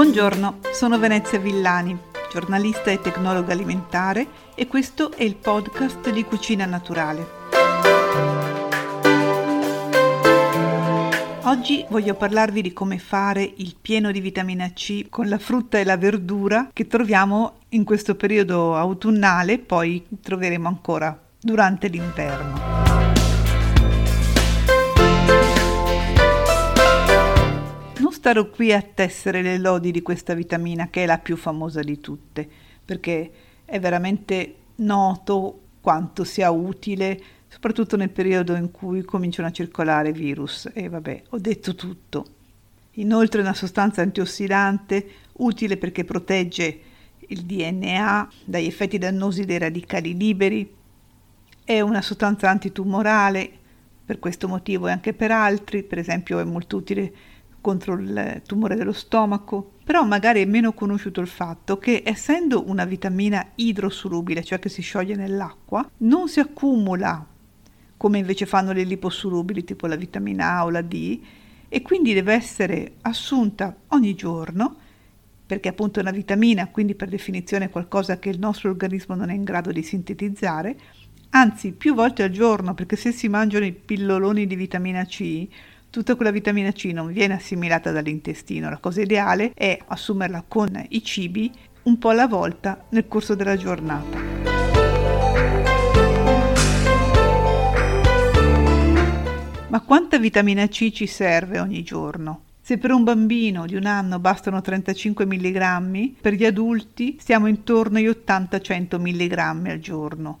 Buongiorno, 0.00 0.60
sono 0.72 0.98
Venezia 0.98 1.38
Villani, 1.38 1.94
giornalista 2.32 2.90
e 2.90 3.02
tecnologa 3.02 3.52
alimentare 3.52 4.26
e 4.54 4.66
questo 4.66 5.12
è 5.12 5.24
il 5.24 5.36
podcast 5.36 6.10
di 6.10 6.24
Cucina 6.24 6.64
Naturale. 6.64 7.26
Oggi 11.42 11.84
voglio 11.90 12.14
parlarvi 12.14 12.62
di 12.62 12.72
come 12.72 12.96
fare 12.96 13.42
il 13.56 13.76
pieno 13.78 14.10
di 14.10 14.20
vitamina 14.20 14.70
C 14.72 15.10
con 15.10 15.28
la 15.28 15.38
frutta 15.38 15.78
e 15.78 15.84
la 15.84 15.98
verdura 15.98 16.70
che 16.72 16.86
troviamo 16.86 17.58
in 17.68 17.84
questo 17.84 18.14
periodo 18.14 18.76
autunnale, 18.76 19.58
poi 19.58 20.06
troveremo 20.22 20.66
ancora 20.66 21.14
durante 21.38 21.88
l'inverno. 21.88 22.89
Starò 28.20 28.50
qui 28.50 28.70
a 28.70 28.82
tessere 28.82 29.40
le 29.40 29.56
lodi 29.56 29.90
di 29.90 30.02
questa 30.02 30.34
vitamina 30.34 30.88
che 30.90 31.04
è 31.04 31.06
la 31.06 31.16
più 31.16 31.38
famosa 31.38 31.80
di 31.80 32.00
tutte, 32.00 32.46
perché 32.84 33.30
è 33.64 33.80
veramente 33.80 34.56
noto 34.76 35.60
quanto 35.80 36.24
sia 36.24 36.50
utile 36.50 37.18
soprattutto 37.48 37.96
nel 37.96 38.10
periodo 38.10 38.54
in 38.56 38.70
cui 38.72 39.04
cominciano 39.04 39.48
a 39.48 39.52
circolare 39.52 40.12
virus. 40.12 40.68
E 40.74 40.90
vabbè, 40.90 41.22
ho 41.30 41.38
detto 41.38 41.74
tutto. 41.74 42.26
Inoltre 42.96 43.40
è 43.40 43.42
una 43.42 43.54
sostanza 43.54 44.02
antiossidante 44.02 45.08
utile 45.38 45.78
perché 45.78 46.04
protegge 46.04 46.80
il 47.20 47.44
DNA 47.44 48.28
dagli 48.44 48.66
effetti 48.66 48.98
dannosi 48.98 49.46
dei 49.46 49.56
radicali 49.56 50.14
liberi, 50.14 50.70
è 51.64 51.80
una 51.80 52.02
sostanza 52.02 52.50
antitumorale 52.50 53.50
per 54.04 54.18
questo 54.18 54.46
motivo 54.46 54.88
e 54.88 54.90
anche 54.90 55.14
per 55.14 55.30
altri, 55.30 55.82
per 55.82 55.96
esempio 55.96 56.38
è 56.38 56.44
molto 56.44 56.76
utile 56.76 57.38
contro 57.60 57.94
il 57.94 58.42
tumore 58.46 58.76
dello 58.76 58.92
stomaco, 58.92 59.72
però 59.84 60.04
magari 60.04 60.42
è 60.42 60.46
meno 60.46 60.72
conosciuto 60.72 61.20
il 61.20 61.26
fatto 61.26 61.78
che 61.78 62.02
essendo 62.04 62.68
una 62.68 62.84
vitamina 62.84 63.52
idrosolubile, 63.56 64.44
cioè 64.44 64.58
che 64.58 64.68
si 64.68 64.82
scioglie 64.82 65.16
nell'acqua, 65.16 65.88
non 65.98 66.28
si 66.28 66.40
accumula 66.40 67.26
come 67.96 68.18
invece 68.18 68.46
fanno 68.46 68.72
le 68.72 68.84
liposolubili 68.84 69.62
tipo 69.62 69.86
la 69.86 69.96
vitamina 69.96 70.56
A 70.56 70.64
o 70.64 70.70
la 70.70 70.80
D, 70.80 71.20
e 71.68 71.82
quindi 71.82 72.14
deve 72.14 72.32
essere 72.32 72.94
assunta 73.02 73.76
ogni 73.88 74.14
giorno, 74.14 74.76
perché 75.44 75.68
appunto 75.68 75.98
è 75.98 76.02
una 76.02 76.10
vitamina, 76.10 76.68
quindi 76.68 76.94
per 76.94 77.08
definizione 77.08 77.66
è 77.66 77.70
qualcosa 77.70 78.18
che 78.18 78.30
il 78.30 78.38
nostro 78.38 78.70
organismo 78.70 79.14
non 79.14 79.28
è 79.28 79.34
in 79.34 79.44
grado 79.44 79.70
di 79.70 79.82
sintetizzare, 79.82 80.78
anzi 81.30 81.72
più 81.72 81.94
volte 81.94 82.22
al 82.22 82.30
giorno, 82.30 82.72
perché 82.72 82.96
se 82.96 83.12
si 83.12 83.28
mangiano 83.28 83.64
i 83.64 83.72
pilloloni 83.72 84.46
di 84.46 84.56
vitamina 84.56 85.04
C, 85.04 85.46
tutta 85.90 86.14
quella 86.14 86.30
vitamina 86.30 86.70
C 86.70 86.84
non 86.94 87.12
viene 87.12 87.34
assimilata 87.34 87.90
dall'intestino. 87.90 88.70
La 88.70 88.78
cosa 88.78 89.02
ideale 89.02 89.52
è 89.54 89.78
assumerla 89.88 90.44
con 90.46 90.86
i 90.88 91.02
cibi 91.02 91.52
un 91.82 91.98
po' 91.98 92.10
alla 92.10 92.28
volta 92.28 92.84
nel 92.90 93.08
corso 93.08 93.34
della 93.34 93.56
giornata. 93.56 94.18
Ma 99.68 99.80
quanta 99.82 100.18
vitamina 100.18 100.66
C 100.66 100.90
ci 100.90 101.06
serve 101.06 101.58
ogni 101.58 101.82
giorno? 101.82 102.42
Se 102.60 102.78
per 102.78 102.92
un 102.92 103.02
bambino 103.02 103.66
di 103.66 103.74
un 103.74 103.86
anno 103.86 104.18
bastano 104.20 104.60
35 104.60 105.26
mg, 105.26 106.20
per 106.20 106.34
gli 106.34 106.44
adulti 106.44 107.16
stiamo 107.18 107.48
intorno 107.48 107.98
agli 107.98 108.08
80-100 108.08 109.00
mg 109.00 109.68
al 109.68 109.78
giorno. 109.80 110.38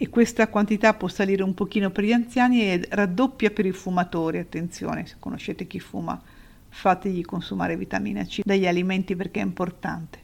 E 0.00 0.08
questa 0.10 0.46
quantità 0.46 0.94
può 0.94 1.08
salire 1.08 1.42
un 1.42 1.54
pochino 1.54 1.90
per 1.90 2.04
gli 2.04 2.12
anziani 2.12 2.62
e 2.62 2.86
raddoppia 2.88 3.50
per 3.50 3.66
i 3.66 3.72
fumatori. 3.72 4.38
Attenzione, 4.38 5.04
se 5.06 5.16
conoscete 5.18 5.66
chi 5.66 5.80
fuma, 5.80 6.22
fategli 6.68 7.24
consumare 7.24 7.76
vitamina 7.76 8.22
C 8.24 8.42
dagli 8.44 8.68
alimenti 8.68 9.16
perché 9.16 9.40
è 9.40 9.42
importante. 9.42 10.20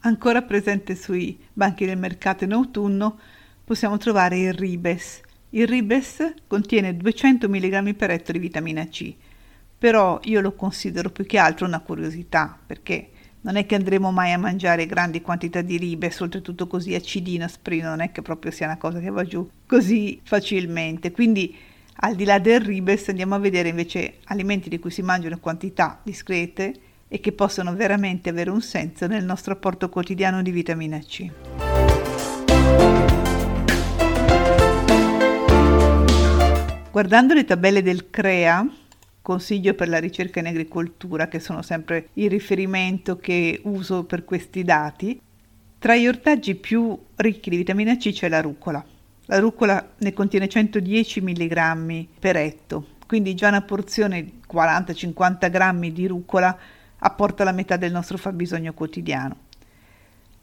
Ancora 0.00 0.40
presente 0.40 0.94
sui 0.94 1.38
banchi 1.52 1.84
del 1.84 1.98
mercato 1.98 2.44
in 2.44 2.52
autunno 2.52 3.18
possiamo 3.62 3.98
trovare 3.98 4.38
il 4.38 4.54
ribes, 4.54 5.20
il 5.50 5.68
ribes 5.68 6.34
contiene 6.46 6.96
200 6.96 7.46
mg 7.46 7.94
per 7.94 8.10
etto 8.10 8.32
di 8.32 8.38
vitamina 8.38 8.86
C, 8.88 9.14
però 9.78 10.18
io 10.24 10.40
lo 10.40 10.54
considero 10.54 11.10
più 11.10 11.26
che 11.26 11.38
altro 11.38 11.66
una 11.66 11.80
curiosità, 11.80 12.58
perché 12.66 13.10
non 13.44 13.56
è 13.56 13.66
che 13.66 13.74
andremo 13.74 14.10
mai 14.10 14.32
a 14.32 14.38
mangiare 14.38 14.86
grandi 14.86 15.20
quantità 15.20 15.60
di 15.60 15.76
ribes, 15.76 16.18
oltretutto 16.20 16.66
così 16.66 16.94
acidino, 16.94 17.44
asprino, 17.44 17.90
non 17.90 18.00
è 18.00 18.10
che 18.10 18.22
proprio 18.22 18.50
sia 18.50 18.66
una 18.66 18.78
cosa 18.78 19.00
che 19.00 19.10
va 19.10 19.22
giù 19.24 19.46
così 19.66 20.18
facilmente. 20.22 21.12
Quindi 21.12 21.54
al 21.96 22.14
di 22.14 22.24
là 22.24 22.38
del 22.38 22.60
ribes 22.60 23.08
andiamo 23.10 23.34
a 23.34 23.38
vedere 23.38 23.68
invece 23.68 24.14
alimenti 24.24 24.70
di 24.70 24.78
cui 24.78 24.90
si 24.90 25.02
mangiano 25.02 25.38
quantità 25.38 26.00
discrete 26.02 26.74
e 27.06 27.20
che 27.20 27.32
possono 27.32 27.74
veramente 27.74 28.30
avere 28.30 28.48
un 28.48 28.62
senso 28.62 29.06
nel 29.06 29.24
nostro 29.24 29.52
apporto 29.52 29.90
quotidiano 29.90 30.40
di 30.40 30.50
vitamina 30.50 30.98
C. 30.98 31.30
Guardando 36.90 37.34
le 37.34 37.44
tabelle 37.44 37.82
del 37.82 38.08
CREA, 38.08 38.66
Consiglio 39.24 39.72
per 39.72 39.88
la 39.88 40.00
ricerca 40.00 40.40
in 40.40 40.48
agricoltura, 40.48 41.28
che 41.28 41.40
sono 41.40 41.62
sempre 41.62 42.08
il 42.12 42.28
riferimento 42.28 43.16
che 43.16 43.58
uso 43.64 44.04
per 44.04 44.22
questi 44.22 44.62
dati, 44.64 45.18
tra 45.78 45.96
gli 45.96 46.06
ortaggi 46.06 46.54
più 46.56 46.94
ricchi 47.14 47.48
di 47.48 47.56
vitamina 47.56 47.96
C 47.96 48.12
c'è 48.12 48.28
la 48.28 48.42
rucola. 48.42 48.84
La 49.24 49.38
rucola 49.38 49.92
ne 49.96 50.12
contiene 50.12 50.46
110 50.46 51.22
mg 51.22 52.06
per 52.18 52.36
etto, 52.36 52.88
quindi 53.06 53.34
già 53.34 53.48
una 53.48 53.62
porzione 53.62 54.24
di 54.24 54.40
40-50 54.46 55.50
grammi 55.50 55.90
di 55.90 56.06
rucola 56.06 56.54
apporta 56.98 57.44
la 57.44 57.52
metà 57.52 57.78
del 57.78 57.92
nostro 57.92 58.18
fabbisogno 58.18 58.74
quotidiano. 58.74 59.36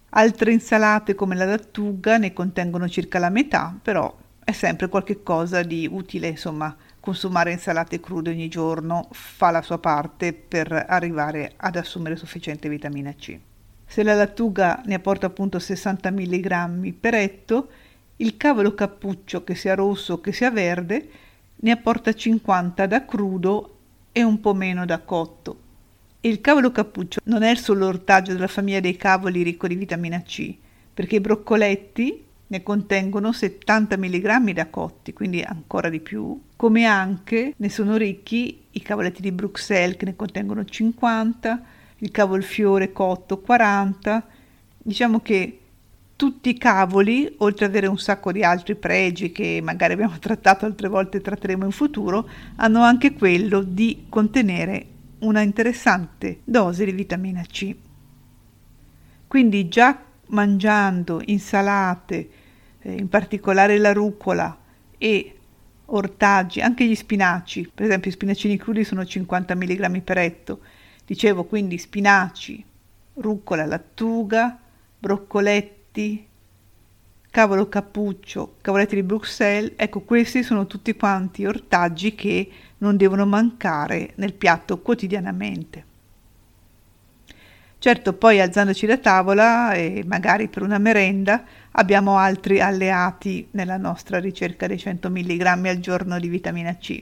Altre 0.09 0.53
insalate 0.53 1.13
come 1.13 1.35
la 1.35 1.45
lattuga 1.45 2.17
ne 2.17 2.33
contengono 2.33 2.89
circa 2.89 3.19
la 3.19 3.29
metà, 3.29 3.77
però 3.79 4.17
è 4.43 4.53
sempre 4.53 4.89
qualcosa 4.89 5.61
di 5.61 5.87
utile, 5.89 6.29
insomma, 6.29 6.75
consumare 7.01 7.51
insalate 7.51 7.99
crude 7.99 8.29
ogni 8.29 8.47
giorno 8.47 9.09
fa 9.11 9.49
la 9.49 9.63
sua 9.63 9.79
parte 9.79 10.31
per 10.33 10.85
arrivare 10.87 11.53
ad 11.57 11.75
assumere 11.75 12.15
sufficiente 12.15 12.69
vitamina 12.69 13.13
C. 13.13 13.37
Se 13.85 14.03
la 14.03 14.13
lattuga 14.13 14.81
ne 14.85 14.93
apporta 14.93 15.25
appunto 15.25 15.59
60 15.59 16.11
mg 16.11 16.93
per 16.93 17.15
etto, 17.15 17.69
il 18.17 18.37
cavolo 18.37 18.73
cappuccio, 18.75 19.43
che 19.43 19.55
sia 19.55 19.73
rosso 19.73 20.13
o 20.13 20.21
che 20.21 20.31
sia 20.31 20.51
verde, 20.51 21.09
ne 21.55 21.71
apporta 21.71 22.13
50 22.13 22.85
da 22.85 23.03
crudo 23.03 23.77
e 24.11 24.23
un 24.23 24.39
po' 24.39 24.53
meno 24.53 24.85
da 24.85 24.99
cotto. 24.99 25.59
Il 26.21 26.39
cavolo 26.39 26.71
cappuccio 26.71 27.19
non 27.23 27.41
è 27.41 27.49
il 27.49 27.57
solo 27.57 27.87
ortaggio 27.87 28.33
della 28.33 28.47
famiglia 28.47 28.79
dei 28.79 28.95
cavoli 28.95 29.41
ricco 29.41 29.67
di 29.67 29.75
vitamina 29.75 30.21
C, 30.21 30.55
perché 30.93 31.15
i 31.15 31.19
broccoletti 31.19 32.25
ne 32.51 32.63
contengono 32.63 33.31
70 33.31 33.97
mg 33.97 34.51
da 34.51 34.67
cotti, 34.67 35.13
quindi 35.13 35.41
ancora 35.41 35.87
di 35.87 36.01
più, 36.01 36.37
come 36.57 36.83
anche 36.83 37.53
ne 37.55 37.69
sono 37.69 37.95
ricchi 37.95 38.63
i 38.71 38.81
cavoletti 38.81 39.21
di 39.21 39.31
Bruxelles 39.31 39.95
che 39.95 40.03
ne 40.03 40.17
contengono 40.17 40.65
50, 40.65 41.61
il 41.99 42.11
cavolfiore 42.11 42.91
cotto 42.91 43.39
40, 43.39 44.27
diciamo 44.77 45.21
che 45.21 45.59
tutti 46.17 46.49
i 46.49 46.57
cavoli, 46.57 47.33
oltre 47.37 47.65
ad 47.65 47.71
avere 47.71 47.87
un 47.87 47.97
sacco 47.97 48.33
di 48.33 48.43
altri 48.43 48.75
pregi 48.75 49.31
che 49.31 49.61
magari 49.63 49.93
abbiamo 49.93 50.19
trattato 50.19 50.65
altre 50.65 50.89
volte 50.89 51.17
e 51.17 51.21
tratteremo 51.21 51.63
in 51.63 51.71
futuro, 51.71 52.27
hanno 52.57 52.81
anche 52.81 53.13
quello 53.13 53.61
di 53.61 54.07
contenere 54.09 54.87
una 55.19 55.39
interessante 55.39 56.41
dose 56.43 56.83
di 56.83 56.91
vitamina 56.91 57.43
C. 57.43 57.73
Quindi 59.25 59.69
già 59.69 59.97
mangiando 60.27 61.21
insalate, 61.25 62.29
eh, 62.81 62.93
in 62.93 63.09
particolare 63.09 63.77
la 63.77 63.93
rucola 63.93 64.57
e 64.97 65.35
ortaggi, 65.85 66.61
anche 66.61 66.85
gli 66.85 66.95
spinaci, 66.95 67.69
per 67.73 67.85
esempio 67.85 68.09
i 68.09 68.13
spinacini 68.13 68.57
crudi 68.57 68.83
sono 68.83 69.05
50 69.05 69.55
mg 69.55 70.01
per 70.01 70.17
etto, 70.17 70.59
dicevo 71.05 71.43
quindi 71.45 71.77
spinaci, 71.77 72.63
rucola, 73.15 73.65
lattuga, 73.65 74.57
broccoletti, 74.97 76.27
cavolo 77.29 77.69
cappuccio, 77.69 78.55
cavoletti 78.61 78.95
di 78.95 79.03
Bruxelles, 79.03 79.73
ecco 79.75 80.01
questi 80.01 80.43
sono 80.43 80.67
tutti 80.67 80.93
quanti 80.95 81.45
ortaggi 81.45 82.13
che 82.13 82.49
non 82.79 82.97
devono 82.97 83.25
mancare 83.25 84.13
nel 84.15 84.33
piatto 84.33 84.79
quotidianamente. 84.79 85.90
Certo, 87.83 88.13
poi 88.13 88.39
alzandoci 88.39 88.85
da 88.85 88.99
tavola 88.99 89.73
e 89.73 90.03
magari 90.05 90.49
per 90.49 90.61
una 90.61 90.77
merenda 90.77 91.43
abbiamo 91.71 92.15
altri 92.15 92.61
alleati 92.61 93.47
nella 93.53 93.77
nostra 93.77 94.19
ricerca 94.19 94.67
dei 94.67 94.77
100 94.77 95.09
mg 95.09 95.41
al 95.65 95.79
giorno 95.79 96.19
di 96.19 96.27
vitamina 96.27 96.75
C 96.75 96.99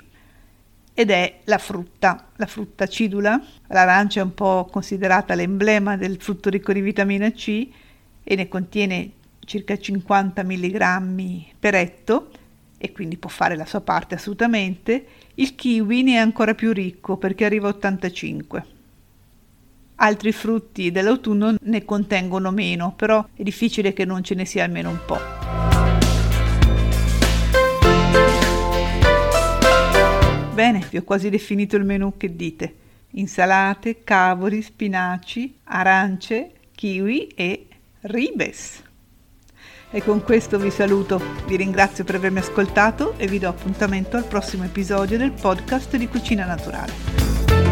ed 0.94 1.10
è 1.10 1.40
la 1.44 1.58
frutta, 1.58 2.28
la 2.38 2.46
frutta 2.46 2.88
cidula. 2.88 3.44
L'arancia 3.68 4.22
è 4.22 4.24
un 4.24 4.34
po' 4.34 4.70
considerata 4.72 5.36
l'emblema 5.36 5.98
del 5.98 6.16
frutto 6.18 6.50
ricco 6.50 6.72
di 6.72 6.80
vitamina 6.80 7.30
C 7.30 7.68
e 8.24 8.36
ne 8.36 8.48
contiene 8.48 9.12
circa 9.42 9.78
50 9.78 10.44
mg 10.44 11.56
per 11.60 11.76
etto 11.76 12.32
e 12.78 12.94
quindi 12.94 13.18
può 13.18 13.30
fare 13.30 13.58
la 13.58 13.66
sua 13.66 13.82
parte 13.82 14.16
assolutamente. 14.16 15.06
Il 15.36 15.56
kiwi 15.56 16.04
ne 16.04 16.14
è 16.14 16.18
ancora 16.20 16.54
più 16.54 16.72
ricco 16.72 17.18
perché 17.18 17.44
arriva 17.44 17.68
a 17.68 17.72
85 17.72 18.78
altri 20.00 20.32
frutti 20.32 20.92
dell'autunno 20.92 21.56
ne 21.60 21.86
contengono 21.86 22.52
meno, 22.52 22.94
però 22.96 23.26
è 23.34 23.44
difficile 23.44 23.94
che 23.94 24.06
non 24.06 24.24
ce 24.24 24.36
ne 24.36 24.46
sia 24.46 24.64
almeno 24.64 24.90
un 24.90 25.00
po'. 25.06 25.20
Bene, 30.54 30.86
vi 30.90 30.98
ho 30.98 31.04
quasi 31.04 31.30
definito 31.30 31.78
il 31.78 31.86
menù, 31.86 32.18
che 32.18 32.36
dite? 32.36 32.76
Insalate, 33.12 34.04
cavoli, 34.04 34.62
spinaci, 34.62 35.56
arance, 35.64 36.52
kiwi 36.76 37.28
e 37.28 37.68
ribes. 38.02 38.84
E 39.92 40.04
con 40.04 40.22
questo 40.22 40.60
vi 40.60 40.70
saluto, 40.70 41.20
vi 41.48 41.56
ringrazio 41.56 42.04
per 42.04 42.16
avermi 42.16 42.40
ascoltato 42.40 43.18
e 43.18 43.26
vi 43.26 43.40
do 43.40 43.48
appuntamento 43.48 44.18
al 44.18 44.26
prossimo 44.26 44.64
episodio 44.64 45.18
del 45.18 45.32
podcast 45.32 45.96
di 45.96 46.08
Cucina 46.08 46.46
Naturale. 46.46 47.69